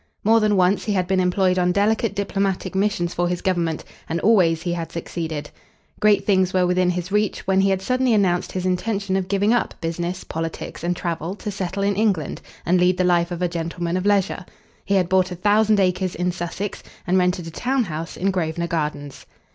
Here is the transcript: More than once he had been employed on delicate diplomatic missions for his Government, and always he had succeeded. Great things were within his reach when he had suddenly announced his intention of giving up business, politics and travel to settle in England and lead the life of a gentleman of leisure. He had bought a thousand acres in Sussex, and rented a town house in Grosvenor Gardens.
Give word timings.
More 0.23 0.39
than 0.39 0.57
once 0.57 0.85
he 0.85 0.93
had 0.93 1.05
been 1.05 1.19
employed 1.19 1.59
on 1.59 1.71
delicate 1.71 2.15
diplomatic 2.15 2.73
missions 2.73 3.13
for 3.13 3.27
his 3.27 3.43
Government, 3.43 3.83
and 4.09 4.19
always 4.21 4.63
he 4.63 4.73
had 4.73 4.91
succeeded. 4.91 5.51
Great 5.99 6.25
things 6.25 6.53
were 6.53 6.65
within 6.65 6.89
his 6.89 7.11
reach 7.11 7.45
when 7.45 7.61
he 7.61 7.69
had 7.69 7.83
suddenly 7.83 8.11
announced 8.15 8.51
his 8.53 8.65
intention 8.65 9.15
of 9.15 9.27
giving 9.27 9.53
up 9.53 9.75
business, 9.79 10.23
politics 10.23 10.83
and 10.83 10.95
travel 10.95 11.35
to 11.35 11.51
settle 11.51 11.83
in 11.83 11.95
England 11.95 12.41
and 12.65 12.79
lead 12.79 12.97
the 12.97 13.03
life 13.03 13.29
of 13.29 13.43
a 13.43 13.47
gentleman 13.47 13.95
of 13.95 14.07
leisure. 14.07 14.43
He 14.83 14.95
had 14.95 15.07
bought 15.07 15.29
a 15.29 15.35
thousand 15.35 15.79
acres 15.79 16.15
in 16.15 16.31
Sussex, 16.31 16.81
and 17.05 17.19
rented 17.19 17.45
a 17.45 17.51
town 17.51 17.83
house 17.83 18.17
in 18.17 18.31
Grosvenor 18.31 18.69
Gardens. 18.69 19.27